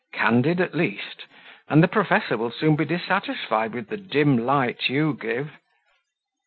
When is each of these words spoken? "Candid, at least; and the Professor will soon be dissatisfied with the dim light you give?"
"Candid, 0.13 0.59
at 0.59 0.73
least; 0.73 1.25
and 1.69 1.83
the 1.83 1.87
Professor 1.87 2.35
will 2.35 2.49
soon 2.49 2.75
be 2.75 2.85
dissatisfied 2.85 3.75
with 3.75 3.89
the 3.89 3.97
dim 3.97 4.35
light 4.35 4.89
you 4.89 5.13
give?" 5.13 5.51